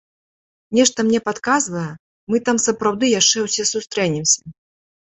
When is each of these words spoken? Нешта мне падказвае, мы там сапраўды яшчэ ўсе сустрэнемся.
Нешта 0.77 1.05
мне 1.09 1.19
падказвае, 1.27 1.85
мы 2.33 2.43
там 2.49 2.57
сапраўды 2.67 3.05
яшчэ 3.19 3.37
ўсе 3.49 3.63
сустрэнемся. 3.75 4.39